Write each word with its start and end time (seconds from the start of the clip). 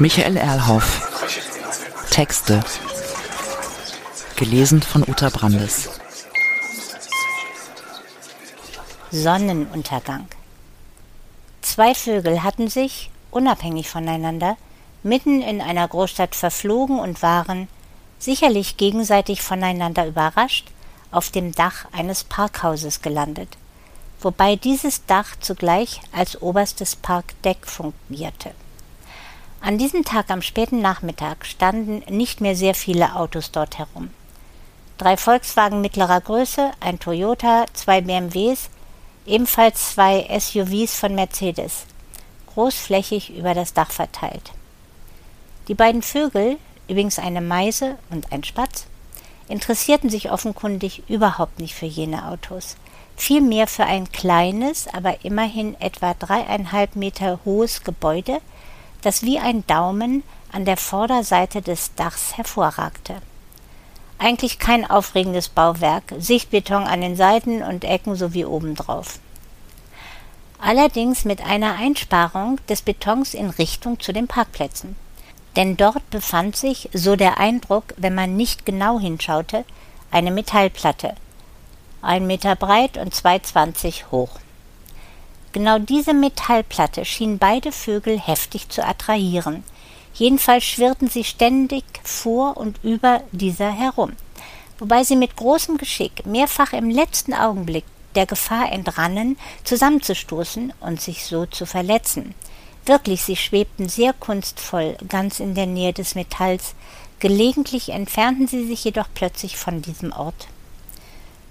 Michael 0.00 0.38
Erlhoff. 0.38 1.06
Texte. 2.10 2.64
Gelesen 4.34 4.80
von 4.80 5.02
Uta 5.06 5.28
Brandes. 5.28 5.90
Sonnenuntergang. 9.10 10.26
Zwei 11.60 11.94
Vögel 11.94 12.42
hatten 12.42 12.68
sich, 12.68 13.10
unabhängig 13.30 13.90
voneinander, 13.90 14.56
mitten 15.02 15.42
in 15.42 15.60
einer 15.60 15.86
Großstadt 15.86 16.34
verflogen 16.34 16.98
und 16.98 17.20
waren, 17.20 17.68
sicherlich 18.18 18.78
gegenseitig 18.78 19.42
voneinander 19.42 20.06
überrascht, 20.06 20.68
auf 21.10 21.28
dem 21.28 21.52
Dach 21.52 21.84
eines 21.92 22.24
Parkhauses 22.24 23.02
gelandet, 23.02 23.58
wobei 24.22 24.56
dieses 24.56 25.04
Dach 25.04 25.36
zugleich 25.40 26.00
als 26.10 26.40
oberstes 26.40 26.96
Parkdeck 26.96 27.66
fungierte. 27.66 28.54
An 29.62 29.76
diesem 29.76 30.04
Tag 30.04 30.30
am 30.30 30.40
späten 30.40 30.80
Nachmittag 30.80 31.44
standen 31.44 32.02
nicht 32.08 32.40
mehr 32.40 32.56
sehr 32.56 32.74
viele 32.74 33.14
Autos 33.14 33.50
dort 33.50 33.78
herum. 33.78 34.08
Drei 34.96 35.18
Volkswagen 35.18 35.82
mittlerer 35.82 36.20
Größe, 36.20 36.70
ein 36.80 36.98
Toyota, 36.98 37.66
zwei 37.74 38.00
BMWs, 38.00 38.70
ebenfalls 39.26 39.92
zwei 39.92 40.26
SUVs 40.38 40.98
von 40.98 41.14
Mercedes, 41.14 41.84
großflächig 42.54 43.36
über 43.36 43.52
das 43.52 43.74
Dach 43.74 43.90
verteilt. 43.90 44.52
Die 45.68 45.74
beiden 45.74 46.02
Vögel, 46.02 46.56
übrigens 46.88 47.18
eine 47.18 47.42
Meise 47.42 47.98
und 48.08 48.32
ein 48.32 48.44
Spatz, 48.44 48.86
interessierten 49.46 50.08
sich 50.08 50.30
offenkundig 50.30 51.02
überhaupt 51.08 51.60
nicht 51.60 51.74
für 51.74 51.86
jene 51.86 52.26
Autos, 52.28 52.76
vielmehr 53.14 53.66
für 53.66 53.84
ein 53.84 54.10
kleines, 54.10 54.88
aber 54.88 55.22
immerhin 55.22 55.78
etwa 55.80 56.14
dreieinhalb 56.14 56.96
Meter 56.96 57.40
hohes 57.44 57.84
Gebäude, 57.84 58.40
das 59.02 59.22
wie 59.22 59.38
ein 59.38 59.66
Daumen 59.66 60.22
an 60.52 60.64
der 60.64 60.76
Vorderseite 60.76 61.62
des 61.62 61.94
Dachs 61.94 62.36
hervorragte. 62.36 63.16
Eigentlich 64.18 64.58
kein 64.58 64.88
aufregendes 64.88 65.48
Bauwerk, 65.48 66.12
Sichtbeton 66.18 66.84
an 66.84 67.00
den 67.00 67.16
Seiten 67.16 67.62
und 67.62 67.84
Ecken 67.84 68.16
sowie 68.16 68.44
obendrauf. 68.44 69.18
Allerdings 70.58 71.24
mit 71.24 71.42
einer 71.42 71.76
Einsparung 71.76 72.58
des 72.68 72.82
Betons 72.82 73.32
in 73.32 73.48
Richtung 73.48 73.98
zu 73.98 74.12
den 74.12 74.28
Parkplätzen. 74.28 74.94
Denn 75.56 75.76
dort 75.76 76.08
befand 76.10 76.54
sich, 76.54 76.90
so 76.92 77.16
der 77.16 77.38
Eindruck, 77.38 77.94
wenn 77.96 78.14
man 78.14 78.36
nicht 78.36 78.66
genau 78.66 79.00
hinschaute, 79.00 79.64
eine 80.10 80.30
Metallplatte, 80.30 81.14
ein 82.02 82.26
Meter 82.26 82.56
breit 82.56 82.98
und 82.98 83.14
2,20 83.14 84.10
hoch. 84.10 84.38
Genau 85.52 85.80
diese 85.80 86.14
Metallplatte 86.14 87.04
schien 87.04 87.38
beide 87.38 87.72
Vögel 87.72 88.20
heftig 88.20 88.68
zu 88.68 88.86
attrahieren. 88.86 89.64
Jedenfalls 90.14 90.62
schwirrten 90.62 91.08
sie 91.08 91.24
ständig 91.24 91.84
vor 92.04 92.56
und 92.56 92.78
über 92.84 93.22
dieser 93.32 93.72
herum, 93.72 94.12
wobei 94.78 95.02
sie 95.02 95.16
mit 95.16 95.36
großem 95.36 95.76
Geschick 95.76 96.24
mehrfach 96.24 96.72
im 96.72 96.88
letzten 96.88 97.34
Augenblick 97.34 97.84
der 98.14 98.26
Gefahr 98.26 98.70
entrannen, 98.70 99.38
zusammenzustoßen 99.64 100.72
und 100.80 101.00
sich 101.00 101.24
so 101.24 101.46
zu 101.46 101.66
verletzen. 101.66 102.34
Wirklich, 102.86 103.22
sie 103.22 103.36
schwebten 103.36 103.88
sehr 103.88 104.12
kunstvoll 104.12 104.96
ganz 105.08 105.40
in 105.40 105.54
der 105.54 105.66
Nähe 105.66 105.92
des 105.92 106.14
Metalls, 106.14 106.74
gelegentlich 107.18 107.90
entfernten 107.90 108.46
sie 108.46 108.66
sich 108.66 108.84
jedoch 108.84 109.08
plötzlich 109.14 109.56
von 109.56 109.82
diesem 109.82 110.12
Ort. 110.12 110.46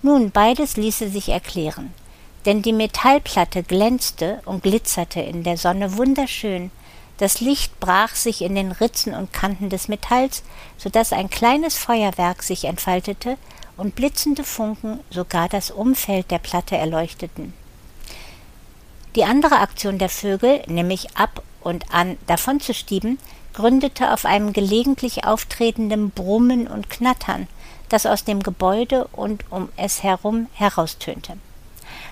Nun, 0.01 0.31
beides 0.31 0.77
ließe 0.77 1.09
sich 1.09 1.29
erklären 1.29 1.93
denn 2.45 2.61
die 2.61 2.73
Metallplatte 2.73 3.63
glänzte 3.63 4.41
und 4.45 4.63
glitzerte 4.63 5.19
in 5.19 5.43
der 5.43 5.57
Sonne 5.57 5.97
wunderschön, 5.97 6.71
das 7.17 7.41
Licht 7.41 7.79
brach 7.81 8.15
sich 8.15 8.41
in 8.41 8.55
den 8.55 8.71
Ritzen 8.71 9.13
und 9.13 9.33
Kanten 9.33 9.69
des 9.69 9.89
Metalls, 9.89 10.41
so 10.77 10.89
dass 10.89 11.11
ein 11.11 11.29
kleines 11.29 11.77
Feuerwerk 11.77 12.43
sich 12.43 12.63
entfaltete 12.63 13.37
und 13.75 13.95
blitzende 13.95 14.45
Funken 14.45 15.01
sogar 15.09 15.49
das 15.49 15.69
Umfeld 15.69 16.31
der 16.31 16.39
Platte 16.39 16.77
erleuchteten. 16.77 17.53
Die 19.15 19.25
andere 19.25 19.59
Aktion 19.59 19.97
der 19.97 20.07
Vögel, 20.07 20.61
nämlich 20.67 21.17
ab 21.17 21.43
und 21.61 21.93
an 21.93 22.17
davonzustieben, 22.27 23.19
gründete 23.53 24.13
auf 24.13 24.23
einem 24.23 24.53
gelegentlich 24.53 25.25
auftretenden 25.25 26.11
Brummen 26.11 26.67
und 26.67 26.89
Knattern, 26.89 27.47
das 27.89 28.05
aus 28.05 28.23
dem 28.23 28.43
Gebäude 28.43 29.07
und 29.11 29.43
um 29.49 29.67
es 29.75 30.03
herum 30.03 30.47
heraustönte. 30.53 31.37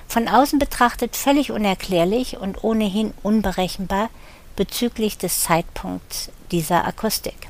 Von 0.07 0.27
außen 0.27 0.57
betrachtet 0.57 1.15
völlig 1.15 1.51
unerklärlich 1.51 2.37
und 2.37 2.63
ohnehin 2.63 3.13
unberechenbar 3.23 4.09
bezüglich 4.55 5.17
des 5.17 5.41
Zeitpunkts 5.41 6.31
dieser 6.51 6.85
Akustik. 6.85 7.49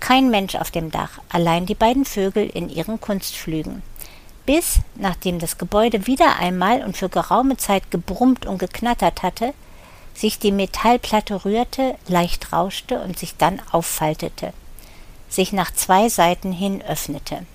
Kein 0.00 0.30
Mensch 0.30 0.54
auf 0.54 0.70
dem 0.70 0.90
Dach, 0.90 1.20
allein 1.28 1.66
die 1.66 1.74
beiden 1.74 2.04
Vögel 2.04 2.48
in 2.48 2.68
ihren 2.68 3.00
Kunstflügen. 3.00 3.82
Bis, 4.46 4.80
nachdem 4.96 5.38
das 5.38 5.58
Gebäude 5.58 6.06
wieder 6.06 6.36
einmal 6.38 6.82
und 6.82 6.96
für 6.96 7.08
geraume 7.08 7.56
Zeit 7.56 7.90
gebrummt 7.90 8.46
und 8.46 8.58
geknattert 8.58 9.22
hatte, 9.22 9.54
sich 10.14 10.38
die 10.38 10.52
Metallplatte 10.52 11.44
rührte, 11.44 11.96
leicht 12.08 12.52
rauschte 12.52 13.00
und 13.00 13.18
sich 13.18 13.36
dann 13.36 13.62
auffaltete, 13.70 14.52
sich 15.28 15.52
nach 15.52 15.72
zwei 15.72 16.08
Seiten 16.08 16.52
hin 16.52 16.82
öffnete. 16.82 17.46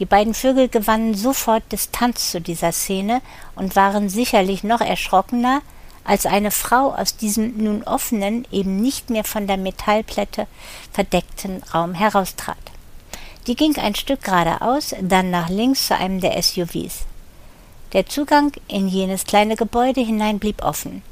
Die 0.00 0.06
beiden 0.06 0.32
Vögel 0.32 0.68
gewannen 0.68 1.14
sofort 1.14 1.62
Distanz 1.70 2.30
zu 2.30 2.40
dieser 2.40 2.72
Szene 2.72 3.20
und 3.54 3.76
waren 3.76 4.08
sicherlich 4.08 4.64
noch 4.64 4.80
erschrockener, 4.80 5.60
als 6.04 6.24
eine 6.24 6.50
Frau 6.50 6.94
aus 6.94 7.16
diesem 7.16 7.58
nun 7.58 7.84
offenen, 7.84 8.48
eben 8.50 8.80
nicht 8.80 9.10
mehr 9.10 9.24
von 9.24 9.46
der 9.46 9.58
Metallplatte 9.58 10.46
verdeckten 10.90 11.62
Raum 11.74 11.92
heraustrat. 11.92 12.56
Die 13.46 13.54
ging 13.54 13.76
ein 13.76 13.94
Stück 13.94 14.24
geradeaus, 14.24 14.94
dann 15.02 15.30
nach 15.30 15.50
links 15.50 15.88
zu 15.88 15.96
einem 15.96 16.20
der 16.20 16.42
SUVs. 16.42 17.04
Der 17.92 18.06
Zugang 18.06 18.52
in 18.68 18.88
jenes 18.88 19.24
kleine 19.24 19.56
Gebäude 19.56 20.00
hinein 20.00 20.38
blieb 20.38 20.64
offen. 20.64 21.02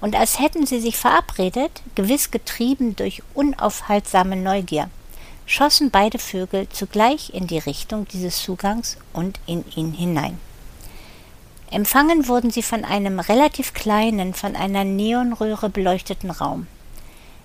Und 0.00 0.16
als 0.16 0.40
hätten 0.40 0.66
sie 0.66 0.80
sich 0.80 0.96
verabredet, 0.96 1.82
gewiss 1.94 2.32
getrieben 2.32 2.96
durch 2.96 3.22
unaufhaltsame 3.34 4.34
Neugier 4.34 4.90
schossen 5.46 5.90
beide 5.90 6.18
Vögel 6.18 6.68
zugleich 6.68 7.30
in 7.34 7.46
die 7.46 7.58
Richtung 7.58 8.06
dieses 8.08 8.42
Zugangs 8.42 8.96
und 9.12 9.38
in 9.46 9.64
ihn 9.76 9.92
hinein. 9.92 10.38
Empfangen 11.70 12.28
wurden 12.28 12.50
sie 12.50 12.62
von 12.62 12.84
einem 12.84 13.20
relativ 13.20 13.74
kleinen, 13.74 14.34
von 14.34 14.56
einer 14.56 14.84
Neonröhre 14.84 15.68
beleuchteten 15.68 16.30
Raum. 16.30 16.66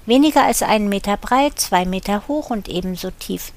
Weniger 0.06 0.44
als 0.44 0.64
einen 0.64 0.90
Meter 0.90 1.18
breit, 1.18 1.60
zwei 1.60 1.86
Meter 1.86 2.24
hoch 2.28 2.50
und 2.50 2.68
ebenso 2.68 3.12
tief. 3.12 3.52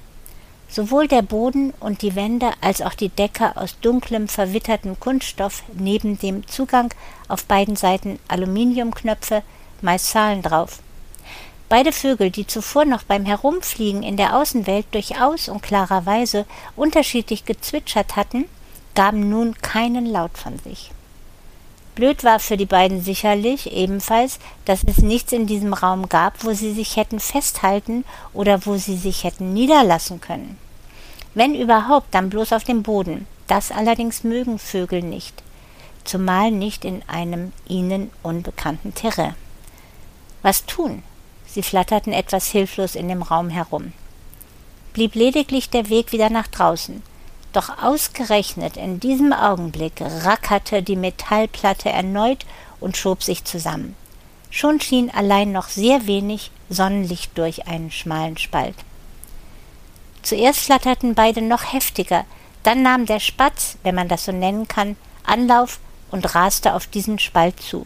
Sowohl 0.69 1.07
der 1.07 1.21
Boden 1.21 1.73
und 1.79 2.01
die 2.03 2.15
Wände 2.15 2.51
als 2.61 2.81
auch 2.81 2.93
die 2.93 3.09
Decke 3.09 3.55
aus 3.57 3.79
dunklem, 3.81 4.27
verwittertem 4.27 4.99
Kunststoff 4.99 5.63
neben 5.73 6.19
dem 6.19 6.47
Zugang 6.47 6.93
auf 7.27 7.45
beiden 7.45 7.75
Seiten 7.75 8.19
Aluminiumknöpfe, 8.27 9.43
meist 9.81 10.09
Zahlen 10.09 10.41
drauf. 10.41 10.82
Beide 11.69 11.91
Vögel, 11.91 12.29
die 12.29 12.45
zuvor 12.45 12.85
noch 12.85 13.03
beim 13.03 13.25
Herumfliegen 13.25 14.03
in 14.03 14.17
der 14.17 14.37
Außenwelt 14.37 14.85
durchaus 14.91 15.49
und 15.49 15.63
klarerweise 15.63 16.45
unterschiedlich 16.75 17.45
gezwitschert 17.45 18.15
hatten, 18.15 18.45
gaben 18.95 19.29
nun 19.29 19.55
keinen 19.61 20.05
Laut 20.05 20.37
von 20.37 20.59
sich. 20.59 20.91
Blöd 21.95 22.23
war 22.23 22.39
für 22.39 22.57
die 22.57 22.65
beiden 22.65 23.01
sicherlich 23.01 23.71
ebenfalls, 23.71 24.39
dass 24.65 24.83
es 24.83 24.97
nichts 24.99 25.31
in 25.31 25.45
diesem 25.45 25.73
Raum 25.73 26.09
gab, 26.09 26.43
wo 26.43 26.53
sie 26.53 26.73
sich 26.73 26.95
hätten 26.95 27.19
festhalten 27.19 28.03
oder 28.33 28.65
wo 28.65 28.77
sie 28.77 28.97
sich 28.97 29.23
hätten 29.23 29.53
niederlassen 29.53 30.19
können. 30.19 30.57
Wenn 31.35 31.55
überhaupt, 31.55 32.13
dann 32.13 32.29
bloß 32.29 32.53
auf 32.53 32.63
dem 32.63 32.83
Boden. 32.83 33.27
Das 33.47 33.71
allerdings 33.71 34.23
mögen 34.23 34.57
Vögel 34.57 35.01
nicht, 35.01 35.43
zumal 36.03 36.49
nicht 36.51 36.85
in 36.85 37.03
einem 37.07 37.51
ihnen 37.67 38.09
unbekannten 38.23 38.95
Terrain. 38.95 39.35
Was 40.41 40.65
tun? 40.65 41.03
Sie 41.53 41.61
flatterten 41.61 42.13
etwas 42.13 42.47
hilflos 42.47 42.95
in 42.95 43.07
dem 43.07 43.21
Raum 43.21 43.51
herum. 43.51 43.93
Blieb 44.93 45.13
lediglich 45.13 45.69
der 45.69 45.87
Weg 45.89 46.11
wieder 46.11 46.31
nach 46.31 46.47
draußen. 46.47 47.03
Doch 47.51 47.83
ausgerechnet 47.83 48.75
in 48.75 48.99
diesem 48.99 49.33
Augenblick 49.33 50.01
rackerte 50.01 50.81
die 50.81 50.95
Metallplatte 50.95 51.89
erneut 51.89 52.47
und 52.79 52.97
schob 52.97 53.21
sich 53.21 53.43
zusammen. 53.43 53.95
Schon 54.49 54.81
schien 54.81 55.11
allein 55.11 55.51
noch 55.51 55.67
sehr 55.67 56.07
wenig 56.07 56.49
Sonnenlicht 56.69 57.37
durch 57.37 57.67
einen 57.67 57.91
schmalen 57.91 58.39
Spalt. 58.39 58.75
Zuerst 60.23 60.61
flatterten 60.61 61.13
beide 61.13 61.43
noch 61.43 61.71
heftiger, 61.71 62.25
dann 62.63 62.81
nahm 62.81 63.05
der 63.05 63.19
Spatz, 63.19 63.77
wenn 63.83 63.93
man 63.93 64.07
das 64.07 64.25
so 64.25 64.31
nennen 64.31 64.67
kann, 64.67 64.95
Anlauf 65.23 65.79
und 66.09 66.33
raste 66.33 66.73
auf 66.73 66.87
diesen 66.87 67.19
Spalt 67.19 67.59
zu. 67.61 67.85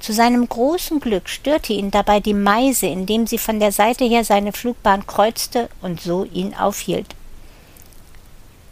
Zu 0.00 0.12
seinem 0.12 0.48
großen 0.48 1.00
Glück 1.00 1.28
störte 1.28 1.72
ihn 1.72 1.90
dabei 1.90 2.20
die 2.20 2.34
Meise, 2.34 2.86
indem 2.86 3.26
sie 3.26 3.38
von 3.38 3.58
der 3.58 3.72
Seite 3.72 4.04
her 4.04 4.24
seine 4.24 4.52
Flugbahn 4.52 5.06
kreuzte 5.06 5.68
und 5.82 6.00
so 6.00 6.24
ihn 6.24 6.54
aufhielt. 6.54 7.14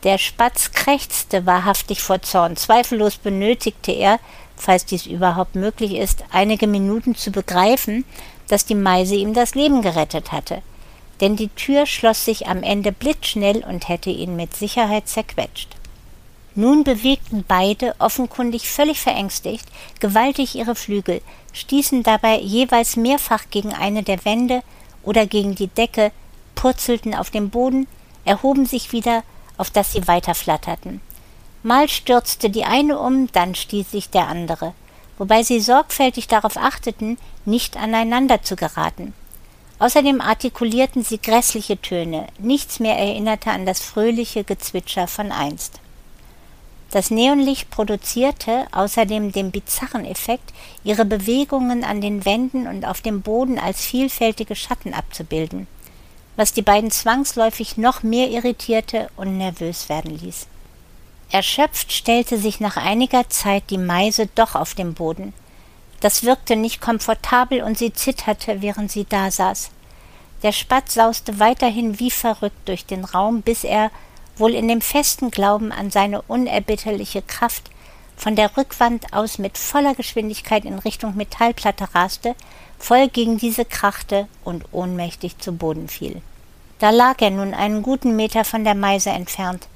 Der 0.05 0.19
Spatz 0.19 0.71
krächzte 0.71 1.47
wahrhaftig 1.47 2.01
vor 2.01 2.23
Zorn. 2.23 2.57
Zweifellos 2.57 3.17
benötigte 3.17 3.91
er, 3.91 4.21
falls 4.57 4.85
dies 4.85 5.07
überhaupt 5.07 5.57
möglich 5.57 5.95
ist, 5.95 6.23
einige 6.31 6.67
Minuten 6.67 7.17
zu 7.17 7.33
begreifen, 7.33 8.05
dass 8.49 8.65
die 8.65 8.77
Meise 8.77 9.17
ihm 9.17 9.35
das 9.35 9.55
Leben 9.55 9.83
gerettet 9.83 10.31
hatte, 10.31 10.63
denn 11.21 11.35
die 11.35 11.49
Tür 11.49 11.87
schloss 11.87 12.25
sich 12.25 12.47
am 12.47 12.63
Ende 12.63 12.93
blitzschnell 12.93 13.65
und 13.65 13.89
hätte 13.89 14.11
ihn 14.11 14.37
mit 14.37 14.55
Sicherheit 14.55 15.09
zerquetscht. 15.09 15.76
Nun 16.59 16.85
bewegten 16.85 17.45
beide, 17.47 17.95
offenkundig 17.99 18.67
völlig 18.69 18.99
verängstigt, 18.99 19.67
gewaltig 20.01 20.55
ihre 20.55 20.75
Flügel, 20.75 21.21
stießen 21.53 22.03
dabei 22.03 22.39
jeweils 22.39 22.97
mehrfach 22.97 23.45
gegen 23.51 23.75
eine 23.75 24.03
der 24.03 24.25
Wände 24.25 24.63
oder 25.03 25.27
gegen 25.27 25.55
die 25.55 25.69
Decke, 25.69 26.13
purzelten 26.55 27.15
auf 27.15 27.29
dem 27.29 27.51
Boden, 27.51 27.87
erhoben 28.25 28.65
sich 28.65 28.93
wieder, 28.93 29.23
auf 29.59 29.69
dass 29.69 29.93
sie 29.93 30.09
weiterflatterten. 30.09 31.03
Mal 31.63 31.91
stürzte 31.91 32.49
die 32.49 32.65
eine 32.65 32.99
um, 32.99 33.31
dann 33.33 33.55
stieß 33.55 33.91
sich 33.91 34.09
der 34.09 34.27
andere, 34.27 34.73
wobei 35.19 35.43
sie 35.43 35.61
sorgfältig 35.61 36.27
darauf 36.27 36.57
achteten, 36.57 37.19
nicht 37.45 37.77
aneinander 37.77 38.43
zu 38.43 38.57
geraten. 38.57 39.13
Außerdem 39.79 40.23
artikulierten 40.23 41.05
sie 41.05 41.19
grässliche 41.19 41.79
Töne, 41.79 42.29
nichts 42.39 42.81
mehr 42.81 42.97
erinnerte 42.97 43.51
an 43.51 43.67
das 43.67 43.81
fröhliche 43.81 44.43
Gezwitscher 44.43 45.07
von 45.07 45.33
einst. 45.33 45.81
Das 46.91 47.11
Neonlicht 47.11 47.71
produzierte 47.71 48.67
außerdem 48.73 49.33
den 49.33 49.51
bizarren 49.51 50.05
Effekt, 50.05 50.53
ihre 50.85 51.05
Bewegungen 51.05 51.85
an 51.85 52.01
den 52.01 52.25
Wänden 52.25 52.67
und 52.67 52.85
auf 52.85 53.01
dem 53.01 53.23
Boden 53.23 53.59
als 53.59 53.85
vielfältige 53.85 54.55
Schatten 54.55 54.95
abzubilden, 54.95 55.67
was 56.37 56.53
die 56.53 56.63
beiden 56.63 56.91
zwangsläufig 56.91 57.77
noch 57.77 58.03
mehr 58.03 58.31
irritierte 58.31 59.11
und 59.17 59.37
nervös 59.37 59.89
werden 59.89 60.17
ließ. 60.17 60.47
Erschöpft 61.33 61.93
stellte 61.93 62.39
sich 62.39 62.61
nach 62.61 62.77
einiger 62.77 63.29
Zeit 63.29 63.65
die 63.71 63.79
Meise 63.79 64.29
doch 64.35 64.55
auf 64.55 64.75
dem 64.75 64.95
Boden. 64.95 65.33
Das 66.01 66.23
wirkte 66.23 66.55
nicht 66.55 66.81
komfortabel 66.81 67.63
und 67.63 67.77
sie 67.77 67.93
zitterte, 67.93 68.63
während 68.63 68.93
sie 68.93 69.05
dasaß. 69.05 69.71
Der 70.43 70.53
Spatz 70.53 70.95
sauste 70.95 71.41
weiterhin 71.41 71.99
wie 71.99 72.11
verrückt 72.11 72.69
durch 72.69 72.87
den 72.87 73.05
Raum, 73.05 73.43
bis 73.43 73.65
er, 73.65 73.91
wohl 74.37 74.55
in 74.55 74.69
dem 74.69 74.81
festen 74.81 75.31
Glauben 75.31 75.73
an 75.73 75.91
seine 75.91 76.23
unerbitterliche 76.23 77.23
Kraft, 77.23 77.71
von 78.17 78.35
der 78.35 78.57
Rückwand 78.57 79.13
aus 79.13 79.39
mit 79.39 79.59
voller 79.59 79.95
Geschwindigkeit 79.95 80.65
in 80.65 80.79
Richtung 80.79 81.17
Metallplatte 81.17 81.95
raste, 81.95 82.35
voll 82.79 83.09
gegen 83.09 83.39
diese 83.39 83.65
krachte 83.65 84.27
und 84.45 84.65
ohnmächtig 84.73 85.39
zu 85.39 85.53
Boden 85.53 85.89
fiel. 85.89 86.23
Da 86.79 86.91
lag 86.91 87.21
er 87.21 87.31
nun 87.31 87.55
einen 87.55 87.83
guten 87.83 88.17
Meter 88.17 88.45
von 88.45 88.65
der 88.65 88.75
Meise 88.75 89.11
entfernt. 89.11 89.67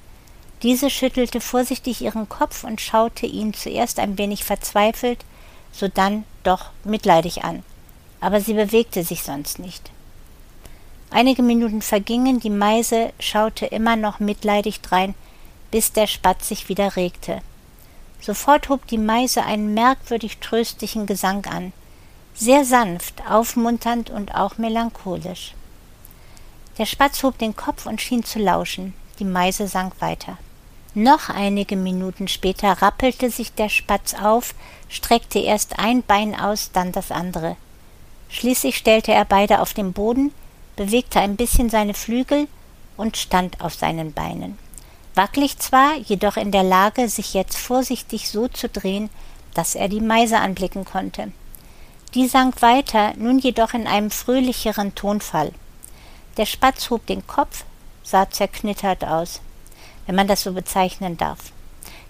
Diese 0.62 0.90
schüttelte 0.90 1.40
vorsichtig 1.40 2.02
ihren 2.02 2.28
Kopf 2.28 2.64
und 2.64 2.80
schaute 2.80 3.26
ihn 3.26 3.54
zuerst 3.54 3.98
ein 3.98 4.18
wenig 4.18 4.44
verzweifelt, 4.44 5.24
sodann 5.72 6.24
doch 6.42 6.66
mitleidig 6.84 7.44
an. 7.44 7.62
Aber 8.20 8.40
sie 8.40 8.52
bewegte 8.52 9.02
sich 9.02 9.22
sonst 9.22 9.58
nicht. 9.58 9.90
Einige 11.10 11.42
Minuten 11.42 11.82
vergingen, 11.82 12.38
die 12.38 12.50
Meise 12.50 13.12
schaute 13.18 13.66
immer 13.66 13.96
noch 13.96 14.20
mitleidig 14.20 14.80
drein, 14.80 15.14
bis 15.70 15.92
der 15.92 16.06
Spatz 16.06 16.48
sich 16.48 16.68
wieder 16.68 16.96
regte. 16.96 17.42
Sofort 18.20 18.68
hob 18.68 18.86
die 18.86 18.98
Meise 18.98 19.42
einen 19.42 19.74
merkwürdig 19.74 20.38
tröstlichen 20.38 21.06
Gesang 21.06 21.46
an, 21.46 21.72
sehr 22.34 22.64
sanft, 22.64 23.22
aufmunternd 23.28 24.10
und 24.10 24.34
auch 24.34 24.58
melancholisch. 24.58 25.54
Der 26.78 26.86
Spatz 26.86 27.22
hob 27.22 27.38
den 27.38 27.56
Kopf 27.56 27.86
und 27.86 28.00
schien 28.00 28.24
zu 28.24 28.38
lauschen, 28.38 28.94
die 29.18 29.24
Meise 29.24 29.66
sang 29.66 29.92
weiter. 29.98 30.38
Noch 30.94 31.28
einige 31.28 31.76
Minuten 31.76 32.28
später 32.28 32.82
rappelte 32.82 33.30
sich 33.30 33.52
der 33.52 33.68
Spatz 33.68 34.14
auf, 34.14 34.54
streckte 34.88 35.38
erst 35.38 35.78
ein 35.78 36.02
Bein 36.02 36.38
aus, 36.38 36.70
dann 36.72 36.92
das 36.92 37.10
andere. 37.10 37.56
Schließlich 38.28 38.76
stellte 38.76 39.12
er 39.12 39.24
beide 39.24 39.60
auf 39.60 39.74
den 39.74 39.92
Boden, 39.92 40.32
bewegte 40.80 41.20
ein 41.20 41.36
bisschen 41.36 41.68
seine 41.68 41.92
Flügel 41.92 42.48
und 42.96 43.18
stand 43.18 43.60
auf 43.60 43.74
seinen 43.74 44.14
Beinen. 44.14 44.58
Wackelig 45.14 45.58
zwar, 45.58 45.96
jedoch 45.96 46.38
in 46.38 46.52
der 46.52 46.62
Lage, 46.62 47.10
sich 47.10 47.34
jetzt 47.34 47.58
vorsichtig 47.58 48.30
so 48.30 48.48
zu 48.48 48.66
drehen, 48.66 49.10
dass 49.52 49.74
er 49.74 49.90
die 49.90 50.00
Meise 50.00 50.38
anblicken 50.38 50.86
konnte. 50.86 51.32
Die 52.14 52.26
sang 52.26 52.54
weiter, 52.62 53.12
nun 53.18 53.38
jedoch 53.38 53.74
in 53.74 53.86
einem 53.86 54.10
fröhlicheren 54.10 54.94
Tonfall. 54.94 55.52
Der 56.38 56.46
Spatz 56.46 56.88
hob 56.88 57.04
den 57.04 57.26
Kopf, 57.26 57.64
sah 58.02 58.30
zerknittert 58.30 59.04
aus, 59.04 59.42
wenn 60.06 60.14
man 60.14 60.28
das 60.28 60.44
so 60.44 60.54
bezeichnen 60.54 61.18
darf. 61.18 61.52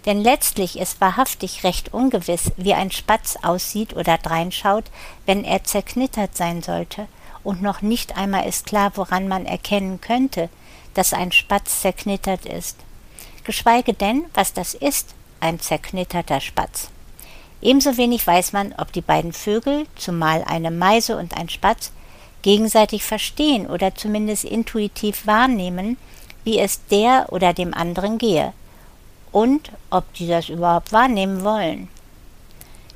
Denn 0.06 0.22
letztlich 0.22 0.78
ist 0.78 1.00
wahrhaftig 1.00 1.64
recht 1.64 1.92
ungewiss, 1.92 2.52
wie 2.56 2.74
ein 2.74 2.92
Spatz 2.92 3.34
aussieht 3.42 3.96
oder 3.96 4.16
dreinschaut, 4.16 4.84
wenn 5.26 5.42
er 5.42 5.64
zerknittert 5.64 6.36
sein 6.36 6.62
sollte 6.62 7.08
und 7.44 7.62
noch 7.62 7.82
nicht 7.82 8.16
einmal 8.16 8.46
ist 8.48 8.66
klar, 8.66 8.92
woran 8.94 9.28
man 9.28 9.46
erkennen 9.46 10.00
könnte, 10.00 10.48
dass 10.94 11.12
ein 11.12 11.32
Spatz 11.32 11.80
zerknittert 11.80 12.46
ist. 12.46 12.76
Geschweige 13.44 13.94
denn, 13.94 14.24
was 14.34 14.52
das 14.52 14.74
ist, 14.74 15.14
ein 15.40 15.60
zerknitterter 15.60 16.40
Spatz. 16.40 16.88
Ebenso 17.62 17.96
wenig 17.96 18.26
weiß 18.26 18.52
man, 18.52 18.74
ob 18.78 18.92
die 18.92 19.00
beiden 19.00 19.32
Vögel, 19.32 19.86
zumal 19.96 20.44
eine 20.44 20.70
Meise 20.70 21.16
und 21.16 21.36
ein 21.36 21.48
Spatz, 21.48 21.92
gegenseitig 22.42 23.04
verstehen 23.04 23.66
oder 23.66 23.94
zumindest 23.94 24.44
intuitiv 24.44 25.26
wahrnehmen, 25.26 25.98
wie 26.44 26.58
es 26.58 26.80
der 26.86 27.26
oder 27.30 27.52
dem 27.52 27.74
anderen 27.74 28.18
gehe, 28.18 28.52
und 29.30 29.70
ob 29.90 30.12
die 30.14 30.26
das 30.26 30.48
überhaupt 30.48 30.92
wahrnehmen 30.92 31.44
wollen. 31.44 31.88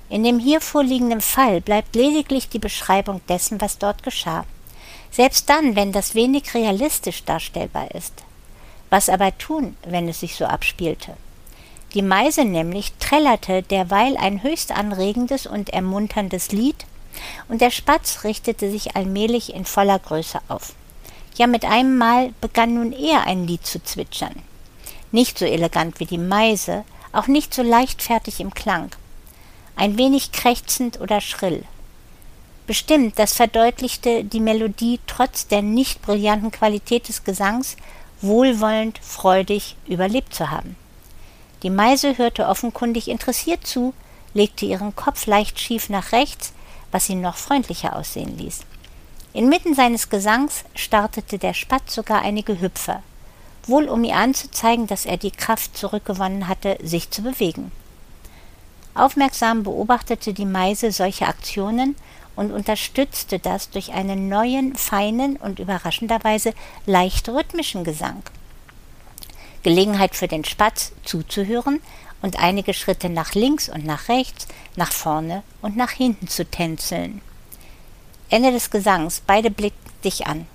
In 0.08 0.22
dem 0.22 0.38
hier 0.38 0.60
vorliegenden 0.60 1.20
Fall 1.20 1.60
bleibt 1.60 1.96
lediglich 1.96 2.48
die 2.48 2.58
Beschreibung 2.58 3.20
dessen, 3.28 3.60
was 3.60 3.78
dort 3.78 4.02
geschah. 4.02 4.44
Selbst 5.10 5.48
dann, 5.48 5.76
wenn 5.76 5.92
das 5.92 6.14
wenig 6.14 6.54
realistisch 6.54 7.24
darstellbar 7.24 7.90
ist. 7.94 8.12
Was 8.90 9.08
aber 9.08 9.36
tun, 9.38 9.76
wenn 9.86 10.08
es 10.08 10.20
sich 10.20 10.36
so 10.36 10.44
abspielte? 10.44 11.16
Die 11.94 12.02
Meise 12.02 12.44
nämlich 12.44 12.92
trällerte 12.98 13.62
derweil 13.62 14.16
ein 14.16 14.42
höchst 14.42 14.72
anregendes 14.72 15.46
und 15.46 15.70
ermunterndes 15.70 16.52
Lied, 16.52 16.84
und 17.48 17.60
der 17.60 17.70
Spatz 17.70 18.24
richtete 18.24 18.70
sich 18.70 18.96
allmählich 18.96 19.54
in 19.54 19.64
voller 19.64 20.00
Größe 20.00 20.40
auf. 20.48 20.74
Ja, 21.36 21.46
mit 21.46 21.64
einem 21.64 21.96
Mal 21.96 22.32
begann 22.40 22.74
nun 22.74 22.92
er 22.92 23.26
ein 23.26 23.46
Lied 23.46 23.64
zu 23.64 23.82
zwitschern. 23.82 24.34
Nicht 25.12 25.38
so 25.38 25.44
elegant 25.44 26.00
wie 26.00 26.06
die 26.06 26.18
Meise, 26.18 26.84
auch 27.12 27.28
nicht 27.28 27.54
so 27.54 27.62
leichtfertig 27.62 28.40
im 28.40 28.52
Klang, 28.52 28.90
ein 29.76 29.98
wenig 29.98 30.32
krächzend 30.32 31.00
oder 31.00 31.20
schrill. 31.20 31.64
Bestimmt, 32.66 33.18
das 33.18 33.34
verdeutlichte 33.34 34.24
die 34.24 34.40
Melodie 34.40 35.00
trotz 35.06 35.46
der 35.46 35.60
nicht 35.60 36.00
brillanten 36.02 36.50
Qualität 36.50 37.08
des 37.08 37.24
Gesangs 37.24 37.76
wohlwollend, 38.22 38.98
freudig 38.98 39.76
überlebt 39.86 40.34
zu 40.34 40.50
haben. 40.50 40.76
Die 41.62 41.70
Meise 41.70 42.18
hörte 42.18 42.46
offenkundig 42.46 43.08
interessiert 43.08 43.66
zu, 43.66 43.92
legte 44.32 44.66
ihren 44.66 44.96
Kopf 44.96 45.26
leicht 45.26 45.60
schief 45.60 45.88
nach 45.88 46.12
rechts, 46.12 46.52
was 46.90 47.08
ihn 47.08 47.20
noch 47.20 47.36
freundlicher 47.36 47.96
aussehen 47.96 48.38
ließ. 48.38 48.60
Inmitten 49.32 49.74
seines 49.74 50.10
Gesangs 50.10 50.64
startete 50.74 51.38
der 51.38 51.54
Spatz 51.54 51.94
sogar 51.94 52.22
einige 52.22 52.60
Hüpfer, 52.60 53.02
wohl 53.66 53.88
um 53.88 54.04
ihr 54.04 54.16
anzuzeigen, 54.16 54.86
dass 54.86 55.06
er 55.06 55.16
die 55.16 55.32
Kraft 55.32 55.76
zurückgewonnen 55.76 56.48
hatte, 56.48 56.78
sich 56.82 57.10
zu 57.10 57.22
bewegen. 57.22 57.72
Aufmerksam 58.94 59.64
beobachtete 59.64 60.32
die 60.32 60.46
Meise 60.46 60.92
solche 60.92 61.26
Aktionen 61.26 61.96
und 62.36 62.52
unterstützte 62.52 63.38
das 63.38 63.70
durch 63.70 63.92
einen 63.92 64.28
neuen, 64.28 64.76
feinen 64.76 65.36
und 65.36 65.58
überraschenderweise 65.58 66.52
leicht 66.86 67.28
rhythmischen 67.28 67.84
Gesang. 67.84 68.22
Gelegenheit 69.64 70.14
für 70.14 70.28
den 70.28 70.44
Spatz 70.44 70.92
zuzuhören 71.04 71.80
und 72.22 72.38
einige 72.38 72.72
Schritte 72.74 73.08
nach 73.08 73.34
links 73.34 73.68
und 73.68 73.84
nach 73.84 74.08
rechts, 74.08 74.46
nach 74.76 74.92
vorne 74.92 75.42
und 75.60 75.76
nach 75.76 75.90
hinten 75.90 76.28
zu 76.28 76.44
tänzeln. 76.44 77.20
Ende 78.30 78.52
des 78.52 78.70
Gesangs, 78.70 79.22
beide 79.26 79.50
blickten 79.50 79.92
dich 80.04 80.26
an. 80.26 80.46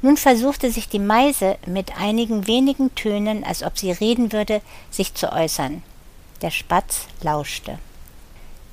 Nun 0.00 0.16
versuchte 0.16 0.70
sich 0.70 0.88
die 0.88 0.98
Meise 0.98 1.58
mit 1.66 1.96
einigen 1.98 2.46
wenigen 2.46 2.94
Tönen, 2.94 3.44
als 3.44 3.62
ob 3.62 3.78
sie 3.78 3.92
reden 3.92 4.32
würde, 4.32 4.60
sich 4.90 5.14
zu 5.14 5.32
äußern. 5.32 5.82
Der 6.42 6.50
Spatz 6.50 7.06
lauschte. 7.22 7.78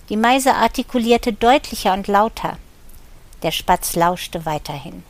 Die 0.09 0.17
Meise 0.17 0.55
artikulierte 0.55 1.33
deutlicher 1.33 1.93
und 1.93 2.07
lauter. 2.07 2.57
Der 3.43 3.51
Spatz 3.51 3.95
lauschte 3.95 4.43
weiterhin. 4.45 5.03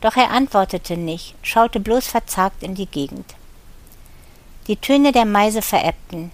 Doch 0.00 0.16
er 0.16 0.30
antwortete 0.30 0.96
nicht, 0.96 1.34
schaute 1.42 1.80
bloß 1.80 2.06
verzagt 2.06 2.62
in 2.62 2.76
die 2.76 2.86
Gegend. 2.86 3.34
Die 4.68 4.76
Töne 4.76 5.10
der 5.10 5.24
Meise 5.24 5.60
verebbten. 5.60 6.30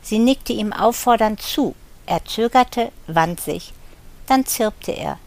Sie 0.00 0.18
nickte 0.18 0.54
ihm 0.54 0.72
auffordernd 0.72 1.42
zu. 1.42 1.74
Er 2.06 2.24
zögerte, 2.24 2.90
wand 3.06 3.40
sich. 3.40 3.74
Dann 4.26 4.46
zirpte 4.46 4.92
er. 4.92 5.18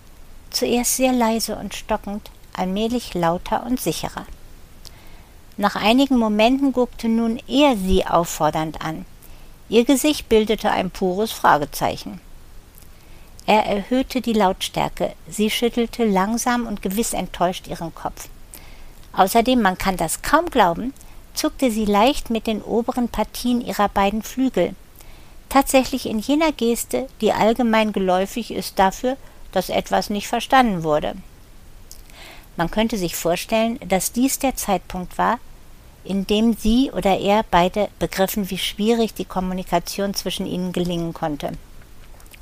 Zuerst 0.50 0.96
sehr 0.96 1.14
leise 1.14 1.56
und 1.58 1.76
stockend, 1.76 2.32
allmählich 2.54 3.14
lauter 3.14 3.64
und 3.68 3.80
sicherer. 3.80 4.26
Nach 5.58 5.76
einigen 5.76 6.18
Momenten 6.18 6.74
guckte 6.74 7.08
nun 7.08 7.40
er 7.48 7.78
sie 7.78 8.04
auffordernd 8.08 8.82
an. 8.82 9.06
Ihr 9.70 9.86
Gesicht 9.86 10.30
bildete 10.30 10.72
ein 10.72 10.90
pures 10.90 11.32
Fragezeichen. 11.32 12.20
Er 13.46 13.66
erhöhte 13.66 14.22
die 14.22 14.34
Lautstärke. 14.34 15.14
Sie 15.28 15.50
schüttelte 15.50 16.06
langsam 16.06 16.68
und 16.68 16.82
gewiss 16.82 17.14
enttäuscht 17.14 17.68
ihren 17.68 17.94
Kopf. 17.94 18.30
Außerdem, 19.14 19.62
man 19.62 19.78
kann 19.78 19.98
das 19.98 20.22
kaum 20.22 20.50
glauben, 20.50 20.94
zuckte 21.34 21.72
sie 21.72 21.86
leicht 21.86 22.30
mit 22.30 22.48
den 22.48 22.62
oberen 22.62 23.10
Partien 23.10 23.62
ihrer 23.62 23.90
beiden 23.90 24.24
Flügel. 24.24 24.76
Tatsächlich 25.50 26.08
in 26.08 26.20
jener 26.20 26.52
Geste, 26.52 27.08
die 27.22 27.32
allgemein 27.32 27.92
geläufig 27.92 28.52
ist 28.52 28.78
dafür, 28.78 29.18
dass 29.52 29.70
etwas 29.70 30.10
nicht 30.10 30.28
verstanden 30.28 30.84
wurde. 30.84 31.16
Man 32.56 32.70
könnte 32.70 32.98
sich 32.98 33.16
vorstellen, 33.16 33.80
dass 33.88 34.12
dies 34.12 34.38
der 34.38 34.56
Zeitpunkt 34.56 35.18
war, 35.18 35.40
in 36.10 36.26
dem 36.26 36.54
sie 36.54 36.90
oder 36.92 37.20
er 37.20 37.46
beide 37.52 37.88
begriffen, 38.00 38.50
wie 38.50 38.58
schwierig 38.58 39.14
die 39.14 39.26
Kommunikation 39.26 40.16
zwischen 40.16 40.48
ihnen 40.48 40.72
gelingen 40.72 41.14
konnte 41.14 41.52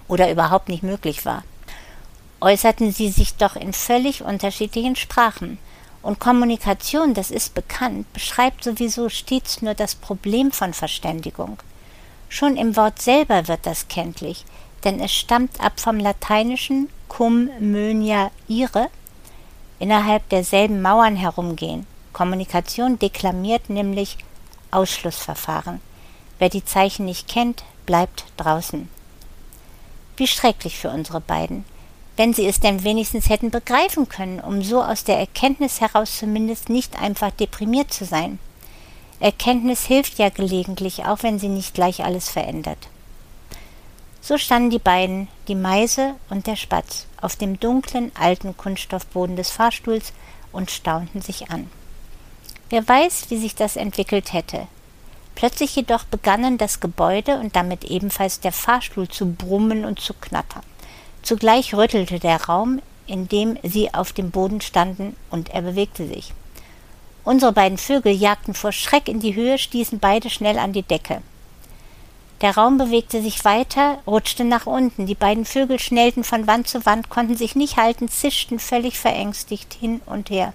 oder 0.08 0.32
überhaupt 0.32 0.70
nicht 0.70 0.84
möglich 0.84 1.26
war. 1.26 1.44
Äußerten 2.40 2.94
sie 2.94 3.10
sich 3.10 3.36
doch 3.36 3.58
in 3.58 3.74
völlig 3.74 4.24
unterschiedlichen 4.24 4.96
Sprachen. 4.96 5.58
Und 6.02 6.20
Kommunikation, 6.20 7.14
das 7.14 7.30
ist 7.30 7.56
bekannt, 7.56 8.12
beschreibt 8.14 8.64
sowieso 8.64 9.10
stets 9.10 9.62
nur 9.62 9.74
das 9.74 9.96
Problem 9.96 10.54
von 10.54 10.74
Verständigung. 10.74 11.58
Schon 12.30 12.56
im 12.56 12.78
Wort 12.78 13.02
selber 13.02 13.50
wird 13.50 13.66
das 13.66 13.90
kenntlich, 13.90 14.46
denn 14.86 15.02
es 15.02 15.12
stammt 15.12 15.60
ab 15.60 15.78
vom 15.82 16.00
lateinischen 16.00 16.88
cum 17.10 17.50
mönia 17.60 18.32
ire, 18.48 18.88
innerhalb 19.80 20.30
derselben 20.30 20.82
Mauern 20.82 21.18
herumgehen. 21.18 21.86
Kommunikation 22.18 22.98
deklamiert 22.98 23.70
nämlich 23.70 24.18
Ausschlussverfahren. 24.72 25.80
Wer 26.40 26.50
die 26.50 26.66
Zeichen 26.66 27.06
nicht 27.06 27.28
kennt, 27.28 27.64
bleibt 27.86 28.26
draußen. 28.38 28.90
Wie 30.16 30.26
schrecklich 30.26 30.80
für 30.80 30.90
unsere 30.90 31.22
beiden. 31.22 31.64
Wenn 32.16 32.34
sie 32.34 32.48
es 32.48 32.60
denn 32.60 32.84
wenigstens 32.84 33.30
hätten 33.30 33.52
begreifen 33.52 34.10
können, 34.10 34.40
um 34.40 34.64
so 34.64 34.82
aus 34.82 35.04
der 35.04 35.20
Erkenntnis 35.20 35.80
heraus 35.80 36.18
zumindest 36.18 36.70
nicht 36.70 37.00
einfach 37.00 37.30
deprimiert 37.30 37.94
zu 37.94 38.04
sein. 38.04 38.40
Erkenntnis 39.20 39.86
hilft 39.86 40.18
ja 40.18 40.30
gelegentlich, 40.30 41.06
auch 41.06 41.22
wenn 41.22 41.38
sie 41.38 41.50
nicht 41.50 41.76
gleich 41.76 42.04
alles 42.04 42.30
verändert. 42.30 42.90
So 44.22 44.40
standen 44.40 44.72
die 44.72 44.80
beiden, 44.80 45.28
die 45.48 45.54
Meise 45.54 46.16
und 46.32 46.48
der 46.48 46.56
Spatz, 46.56 47.06
auf 47.22 47.36
dem 47.36 47.60
dunklen, 47.60 48.12
alten 48.20 48.58
Kunststoffboden 48.58 49.36
des 49.36 49.52
Fahrstuhls 49.52 50.14
und 50.52 50.72
staunten 50.72 51.22
sich 51.22 51.52
an. 51.52 51.70
Wer 52.70 52.88
weiß, 52.88 53.30
wie 53.30 53.38
sich 53.38 53.56
das 53.56 53.76
entwickelt 53.78 54.34
hätte. 54.34 54.68
Plötzlich 55.36 55.76
jedoch 55.76 56.04
begannen 56.04 56.58
das 56.58 56.80
Gebäude 56.80 57.40
und 57.40 57.56
damit 57.56 57.86
ebenfalls 57.86 58.40
der 58.40 58.52
Fahrstuhl 58.52 59.08
zu 59.08 59.28
brummen 59.34 59.86
und 59.86 60.00
zu 60.00 60.14
knattern. 60.14 60.64
Zugleich 61.22 61.74
rüttelte 61.74 62.20
der 62.20 62.44
Raum, 62.44 62.82
in 63.06 63.30
dem 63.30 63.58
sie 63.64 63.94
auf 63.94 64.12
dem 64.12 64.32
Boden 64.32 64.62
standen, 64.62 65.16
und 65.30 65.50
er 65.50 65.62
bewegte 65.62 66.08
sich. 66.08 66.34
Unsere 67.24 67.52
beiden 67.52 67.78
Vögel 67.78 68.14
jagten 68.14 68.54
vor 68.54 68.72
Schreck 68.72 69.08
in 69.08 69.20
die 69.20 69.36
Höhe, 69.36 69.58
stießen 69.58 70.00
beide 70.00 70.30
schnell 70.30 70.58
an 70.58 70.74
die 70.74 70.84
Decke. 70.84 71.22
Der 72.42 72.56
Raum 72.56 72.78
bewegte 72.78 73.22
sich 73.22 73.44
weiter, 73.46 74.00
rutschte 74.06 74.44
nach 74.44 74.66
unten. 74.66 75.06
Die 75.08 75.16
beiden 75.16 75.46
Vögel 75.46 75.80
schnellten 75.80 76.24
von 76.24 76.48
Wand 76.48 76.68
zu 76.68 76.86
Wand, 76.86 77.10
konnten 77.10 77.36
sich 77.36 77.56
nicht 77.56 77.78
halten, 77.78 78.10
zischten 78.10 78.60
völlig 78.60 79.00
verängstigt 79.00 79.74
hin 79.74 80.02
und 80.06 80.30
her. 80.30 80.54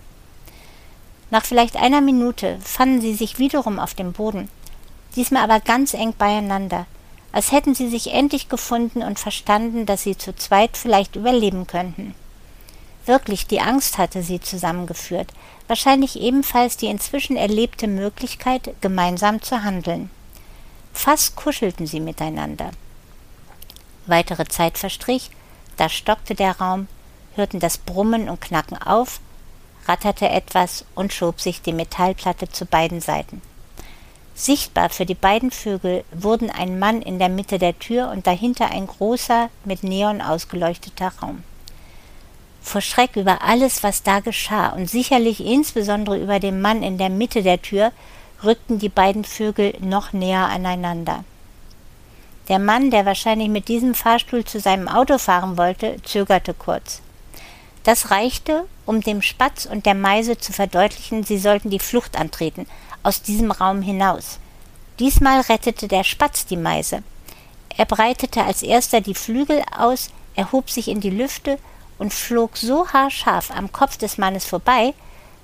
Nach 1.33 1.45
vielleicht 1.45 1.75
einer 1.75 2.01
Minute 2.01 2.61
fanden 2.63 3.01
sie 3.01 3.15
sich 3.15 3.41
wiederum 3.41 3.81
auf 3.81 3.95
dem 3.95 4.13
Boden 4.13 4.49
diesmal 5.17 5.43
aber 5.43 5.61
ganz 5.61 5.95
eng 5.95 6.15
beieinander, 6.17 6.87
als 7.33 7.53
hätten 7.53 7.75
sie 7.75 7.89
sich 7.89 8.13
endlich 8.13 8.49
gefunden 8.49 9.03
und 9.03 9.19
verstanden, 9.19 9.87
dass 9.87 10.03
sie 10.03 10.17
zu 10.17 10.35
zweit 10.35 10.77
vielleicht 10.77 11.17
überleben 11.17 11.67
könnten. 11.67 12.15
Wirklich, 13.05 13.47
die 13.47 13.61
Angst 13.61 13.99
hatte 13.99 14.23
sie 14.23 14.41
zusammengeführt, 14.41 15.33
wahrscheinlich 15.67 16.21
ebenfalls 16.21 16.77
die 16.77 16.87
inzwischen 16.87 17.37
erlebte 17.37 17.89
Möglichkeit, 17.89 18.75
gemeinsam 18.81 19.43
zu 19.43 19.65
handeln. 19.65 20.11
Fast 20.93 21.35
kuschelten 21.35 21.87
sie 21.87 22.01
miteinander. 22.01 22.71
Weitere 24.07 24.45
Zeit 24.45 24.79
verstrich, 24.79 25.31
da 25.77 25.89
stockte 25.89 26.35
der 26.35 26.59
Raum, 26.59 26.87
hörten 27.35 27.61
das 27.61 27.79
Brummen 27.79 28.29
und 28.29 28.41
Knacken 28.41 28.81
auf, 28.81 29.21
ratterte 29.87 30.29
etwas 30.29 30.85
und 30.95 31.13
schob 31.13 31.41
sich 31.41 31.63
die 31.63 31.73
Metallplatte 31.73 32.49
zu 32.49 32.67
beiden 32.67 33.01
Seiten. 33.01 33.43
Sichtbar 34.35 34.89
für 34.89 35.07
die 35.07 35.15
beiden 35.15 35.51
Vögel 35.51 36.05
wurden 36.13 36.51
ein 36.51 36.79
Mann 36.79 37.03
in 37.03 37.19
der 37.19 37.29
Mitte 37.29 37.59
der 37.59 37.79
Tür 37.79 38.11
und 38.11 38.27
dahinter 38.27 38.71
ein 38.71 38.87
großer, 38.87 39.51
mit 39.65 39.85
Neon 39.85 40.21
ausgeleuchteter 40.21 41.13
Raum. 41.21 41.43
Vor 42.63 42.81
Schreck 42.81 43.17
über 43.17 43.43
alles, 43.43 43.83
was 43.83 44.03
da 44.03 44.21
geschah, 44.21 44.69
und 44.69 44.89
sicherlich 44.89 45.45
insbesondere 45.45 46.19
über 46.19 46.39
den 46.39 46.61
Mann 46.61 46.83
in 46.83 46.97
der 46.97 47.11
Mitte 47.11 47.43
der 47.43 47.61
Tür, 47.61 47.93
rückten 48.43 48.79
die 48.79 48.89
beiden 48.89 49.25
Vögel 49.25 49.75
noch 49.81 50.13
näher 50.13 50.47
aneinander. 50.47 51.25
Der 52.49 52.59
Mann, 52.59 52.91
der 52.91 53.07
wahrscheinlich 53.07 53.49
mit 53.49 53.69
diesem 53.69 53.95
Fahrstuhl 53.95 54.45
zu 54.45 54.59
seinem 54.61 54.89
Auto 54.89 55.19
fahren 55.19 55.57
wollte, 55.57 55.97
zögerte 56.03 56.55
kurz. 56.55 57.03
Das 57.85 58.11
reichte, 58.11 58.65
um 58.87 59.01
dem 59.01 59.23
Spatz 59.23 59.67
und 59.67 59.87
der 59.87 59.95
Meise 59.95 60.39
zu 60.39 60.53
verdeutlichen, 60.53 61.25
sie 61.25 61.39
sollten 61.39 61.71
die 61.71 61.81
Flucht 61.81 62.17
antreten, 62.17 62.67
aus 63.03 63.23
diesem 63.23 63.51
Raum 63.51 63.83
hinaus. 63.83 64.39
Diesmal 64.99 65.41
rettete 65.41 65.89
der 65.89 66.05
Spatz 66.05 66.47
die 66.47 66.57
Meise. 66.57 67.03
Er 67.77 67.87
breitete 67.87 68.45
als 68.45 68.63
erster 68.63 69.01
die 69.01 69.15
Flügel 69.15 69.63
aus, 69.77 70.11
erhob 70.37 70.71
sich 70.71 70.89
in 70.89 71.01
die 71.01 71.11
Lüfte 71.11 71.59
und 71.99 72.13
flog 72.13 72.57
so 72.57 72.89
haarscharf 72.89 73.51
am 73.51 73.73
Kopf 73.73 73.97
des 73.97 74.19
Mannes 74.19 74.45
vorbei, 74.45 74.95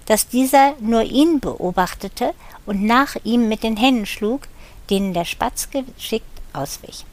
dass 0.06 0.28
dieser 0.28 0.74
nur 0.80 1.02
ihn 1.02 1.40
beobachtete 1.40 2.34
und 2.66 2.82
nach 2.82 3.16
ihm 3.24 3.48
mit 3.48 3.62
den 3.62 3.76
Händen 3.76 4.06
schlug, 4.06 4.42
denen 4.90 5.12
der 5.12 5.24
Spatz 5.24 5.68
geschickt 5.70 6.26
auswich. 6.52 7.04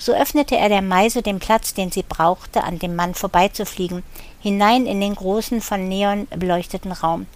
So 0.00 0.14
öffnete 0.14 0.56
er 0.56 0.70
der 0.70 0.80
Meise 0.80 1.20
den 1.20 1.40
Platz, 1.40 1.74
den 1.74 1.92
sie 1.92 2.02
brauchte, 2.02 2.64
an 2.64 2.78
dem 2.78 2.96
Mann 2.96 3.14
vorbeizufliegen, 3.14 4.02
hinein 4.40 4.86
in 4.86 4.98
den 4.98 5.14
großen 5.14 5.60
von 5.60 5.88
Neon 5.88 6.26
beleuchteten 6.34 6.90
Raum, 6.90 7.26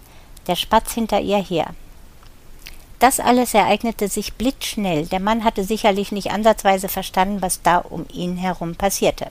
der 0.47 0.55
Spatz 0.55 0.93
hinter 0.93 1.21
ihr 1.21 1.37
her. 1.37 1.67
Das 2.97 3.19
alles 3.19 3.53
ereignete 3.53 4.07
sich 4.07 4.33
blitzschnell. 4.33 5.05
Der 5.05 5.19
Mann 5.19 5.43
hatte 5.43 5.63
sicherlich 5.63 6.11
nicht 6.11 6.31
ansatzweise 6.31 6.89
verstanden, 6.89 7.43
was 7.43 7.61
da 7.61 7.77
um 7.77 8.07
ihn 8.11 8.35
herum 8.35 8.73
passierte. 8.73 9.27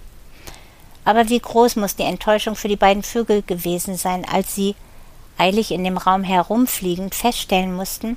Aber 1.04 1.28
wie 1.28 1.40
groß 1.40 1.74
muss 1.74 1.96
die 1.96 2.04
Enttäuschung 2.04 2.54
für 2.54 2.68
die 2.68 2.76
beiden 2.76 3.02
Vögel 3.02 3.42
gewesen 3.42 3.96
sein, 3.96 4.24
als 4.24 4.54
sie, 4.54 4.76
eilig 5.38 5.72
in 5.72 5.82
dem 5.82 5.96
Raum 5.96 6.22
herumfliegend, 6.22 7.16
feststellen 7.16 7.74
mussten, 7.74 8.16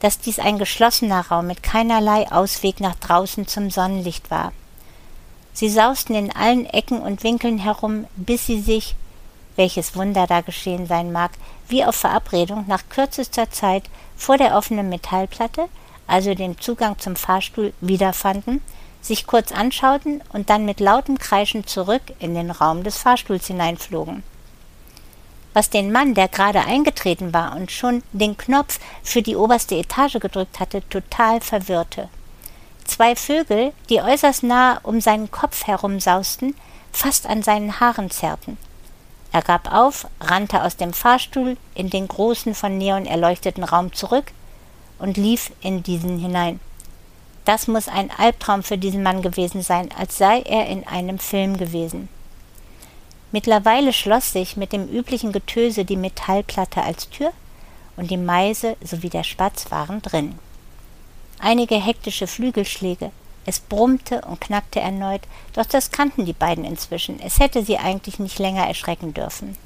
dass 0.00 0.18
dies 0.18 0.38
ein 0.38 0.58
geschlossener 0.58 1.26
Raum 1.28 1.46
mit 1.46 1.62
keinerlei 1.62 2.30
Ausweg 2.30 2.80
nach 2.80 2.94
draußen 2.96 3.46
zum 3.46 3.70
Sonnenlicht 3.70 4.30
war. 4.30 4.52
Sie 5.52 5.68
sausten 5.68 6.14
in 6.14 6.34
allen 6.34 6.66
Ecken 6.66 7.00
und 7.00 7.24
Winkeln 7.24 7.58
herum, 7.58 8.06
bis 8.16 8.46
sie 8.46 8.60
sich, 8.60 8.94
welches 9.56 9.96
Wunder 9.96 10.26
da 10.28 10.40
geschehen 10.40 10.86
sein 10.86 11.10
mag, 11.10 11.32
wie 11.66 11.84
auf 11.84 11.96
Verabredung 11.96 12.64
nach 12.68 12.88
kürzester 12.88 13.50
Zeit 13.50 13.84
vor 14.16 14.38
der 14.38 14.56
offenen 14.56 14.88
Metallplatte, 14.88 15.68
also 16.06 16.34
dem 16.34 16.60
Zugang 16.60 16.98
zum 16.98 17.16
Fahrstuhl, 17.16 17.72
wiederfanden, 17.80 18.60
sich 19.02 19.26
kurz 19.26 19.52
anschauten 19.52 20.22
und 20.32 20.48
dann 20.48 20.64
mit 20.64 20.80
lautem 20.80 21.18
Kreischen 21.18 21.66
zurück 21.66 22.02
in 22.18 22.34
den 22.34 22.50
Raum 22.50 22.84
des 22.84 22.96
Fahrstuhls 22.96 23.46
hineinflogen. 23.46 24.22
Was 25.58 25.70
den 25.70 25.90
Mann, 25.90 26.14
der 26.14 26.28
gerade 26.28 26.60
eingetreten 26.60 27.34
war 27.34 27.56
und 27.56 27.72
schon 27.72 28.04
den 28.12 28.36
Knopf 28.36 28.78
für 29.02 29.22
die 29.22 29.34
oberste 29.34 29.74
Etage 29.74 30.20
gedrückt 30.20 30.60
hatte, 30.60 30.88
total 30.88 31.40
verwirrte. 31.40 32.08
Zwei 32.84 33.16
Vögel, 33.16 33.72
die 33.90 34.00
äußerst 34.00 34.44
nahe 34.44 34.78
um 34.84 35.00
seinen 35.00 35.32
Kopf 35.32 35.66
herumsausten, 35.66 36.54
fast 36.92 37.26
an 37.26 37.42
seinen 37.42 37.80
Haaren 37.80 38.08
zerrten. 38.08 38.56
Er 39.32 39.42
gab 39.42 39.74
auf, 39.74 40.06
rannte 40.20 40.62
aus 40.62 40.76
dem 40.76 40.92
Fahrstuhl 40.92 41.56
in 41.74 41.90
den 41.90 42.06
großen 42.06 42.54
von 42.54 42.78
Neon 42.78 43.04
erleuchteten 43.04 43.64
Raum 43.64 43.92
zurück 43.92 44.26
und 45.00 45.16
lief 45.16 45.50
in 45.60 45.82
diesen 45.82 46.20
hinein. 46.20 46.60
Das 47.46 47.66
muss 47.66 47.88
ein 47.88 48.12
Albtraum 48.16 48.62
für 48.62 48.78
diesen 48.78 49.02
Mann 49.02 49.22
gewesen 49.22 49.62
sein, 49.62 49.88
als 49.98 50.18
sei 50.18 50.40
er 50.42 50.68
in 50.68 50.86
einem 50.86 51.18
Film 51.18 51.56
gewesen. 51.56 52.08
Mittlerweile 53.30 53.92
schloss 53.92 54.32
sich 54.32 54.56
mit 54.56 54.72
dem 54.72 54.88
üblichen 54.88 55.32
Getöse 55.32 55.84
die 55.84 55.96
Metallplatte 55.96 56.82
als 56.82 57.10
Tür 57.10 57.32
und 57.96 58.10
die 58.10 58.16
Meise 58.16 58.76
sowie 58.82 59.10
der 59.10 59.24
Spatz 59.24 59.70
waren 59.70 60.00
drin. 60.00 60.38
Einige 61.38 61.76
hektische 61.76 62.26
Flügelschläge, 62.26 63.10
es 63.44 63.60
brummte 63.60 64.22
und 64.22 64.40
knackte 64.40 64.80
erneut, 64.80 65.22
doch 65.52 65.66
das 65.66 65.90
kannten 65.90 66.24
die 66.24 66.32
beiden 66.32 66.64
inzwischen. 66.64 67.20
Es 67.20 67.38
hätte 67.38 67.64
sie 67.64 67.78
eigentlich 67.78 68.18
nicht 68.18 68.38
länger 68.38 68.66
erschrecken 68.66 69.14
dürfen. 69.14 69.56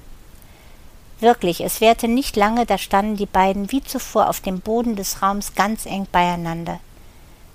Wirklich, 1.21 1.61
es 1.61 1.81
währte 1.81 2.09
nicht 2.09 2.37
lange, 2.37 2.67
da 2.67 2.79
standen 2.79 3.17
die 3.17 3.27
beiden 3.27 3.71
wie 3.71 3.83
zuvor 3.83 4.29
auf 4.29 4.41
dem 4.41 4.61
Boden 4.61 4.97
des 4.97 5.23
Raums 5.23 5.55
ganz 5.55 5.87
eng 5.87 6.07
beieinander. 6.11 6.81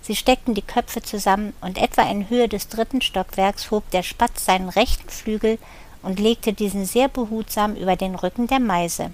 Sie 0.02 0.16
steckten 0.16 0.54
die 0.54 0.62
Köpfe 0.62 1.02
zusammen, 1.02 1.54
und 1.60 1.78
etwa 1.78 2.04
in 2.04 2.30
Höhe 2.30 2.48
des 2.48 2.70
dritten 2.70 3.02
Stockwerks 3.02 3.72
hob 3.72 3.90
der 3.92 4.04
Spatz 4.04 4.46
seinen 4.46 4.70
rechten 4.70 5.10
Flügel 5.10 5.60
und 6.08 6.22
legte 6.22 6.54
diesen 6.54 6.86
sehr 6.86 7.10
behutsam 7.10 7.76
über 7.76 7.98
den 7.98 8.16
Rücken 8.16 8.48
der 8.48 8.62
Meise. 8.62 9.12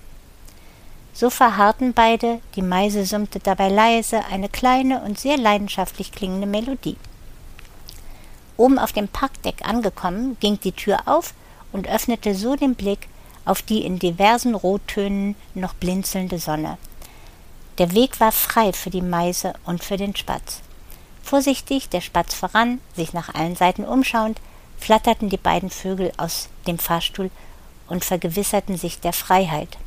So 1.12 1.31
verharrten 1.31 1.93
beide, 1.93 2.39
die 2.55 2.62
Meise 2.62 3.03
summte 3.03 3.39
dabei 3.39 3.69
leise 3.69 4.23
eine 4.25 4.47
kleine 4.47 5.01
und 5.01 5.19
sehr 5.19 5.38
leidenschaftlich 5.38 6.12
klingende 6.12 6.45
Melodie. 6.45 6.97
Oben 8.57 8.77
auf 8.77 8.91
dem 8.91 9.07
Parkdeck 9.07 9.67
angekommen, 9.67 10.38
ging 10.39 10.59
die 10.59 10.71
Tür 10.71 11.00
auf 11.07 11.33
und 11.71 11.88
öffnete 11.88 12.35
so 12.35 12.55
den 12.55 12.75
Blick 12.75 13.09
auf 13.43 13.63
die 13.63 13.83
in 13.83 13.97
diversen 13.97 14.53
Rottönen 14.53 15.35
noch 15.55 15.73
blinzelnde 15.73 16.38
Sonne. 16.38 16.77
Der 17.79 17.95
Weg 17.95 18.19
war 18.19 18.31
frei 18.31 18.71
für 18.71 18.91
die 18.91 19.01
Meise 19.01 19.53
und 19.65 19.83
für 19.83 19.97
den 19.97 20.15
Spatz. 20.15 20.62
Vorsichtig 21.23 21.89
der 21.89 22.01
Spatz 22.01 22.35
voran, 22.35 22.81
sich 22.95 23.13
nach 23.13 23.33
allen 23.33 23.55
Seiten 23.55 23.83
umschauend, 23.83 24.39
flatterten 24.83 25.29
die 25.29 25.37
beiden 25.37 25.69
Vögel 25.69 26.11
aus 26.17 26.49
dem 26.67 26.77
Fahrstuhl 26.77 27.31
und 27.87 28.03
vergewisserten 28.03 28.77
sich 28.77 28.99
der 28.99 29.13
Freiheit. 29.13 29.77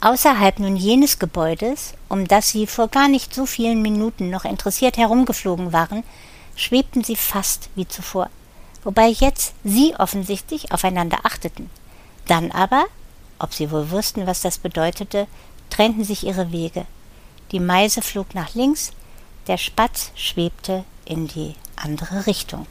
Außerhalb 0.00 0.60
nun 0.60 0.76
jenes 0.76 1.18
Gebäudes, 1.18 1.92
um 2.08 2.26
das 2.26 2.48
sie 2.48 2.66
vor 2.66 2.88
gar 2.88 3.08
nicht 3.08 3.34
so 3.34 3.44
vielen 3.44 3.82
Minuten 3.82 4.30
noch 4.30 4.44
interessiert 4.44 4.96
herumgeflogen 4.96 5.72
waren, 5.72 6.04
schwebten 6.56 7.04
sie 7.04 7.16
fast 7.16 7.68
wie 7.74 7.86
zuvor, 7.86 8.30
wobei 8.82 9.08
jetzt 9.08 9.52
sie 9.62 9.94
offensichtlich 9.98 10.72
aufeinander 10.72 11.18
achteten. 11.24 11.68
Dann 12.26 12.50
aber, 12.50 12.86
ob 13.38 13.52
sie 13.52 13.70
wohl 13.70 13.90
wussten, 13.90 14.26
was 14.26 14.40
das 14.40 14.56
bedeutete, 14.58 15.26
trennten 15.68 16.04
sich 16.04 16.24
ihre 16.24 16.50
Wege. 16.50 16.86
Die 17.52 17.60
Meise 17.60 18.00
flog 18.00 18.34
nach 18.34 18.54
links, 18.54 18.92
der 19.48 19.58
Spatz 19.58 20.12
schwebte 20.14 20.84
in 21.04 21.26
die 21.26 21.54
andere 21.76 22.26
Richtung. 22.26 22.66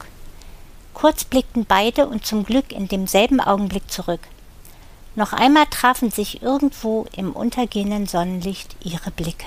Kurz 1.00 1.22
blickten 1.22 1.64
beide 1.64 2.08
und 2.08 2.26
zum 2.26 2.44
Glück 2.44 2.72
in 2.72 2.88
demselben 2.88 3.40
Augenblick 3.40 3.88
zurück. 3.88 4.18
Noch 5.14 5.32
einmal 5.32 5.66
trafen 5.66 6.10
sich 6.10 6.42
irgendwo 6.42 7.06
im 7.16 7.34
untergehenden 7.34 8.06
Sonnenlicht 8.06 8.74
ihre 8.82 9.12
Blicke. 9.12 9.46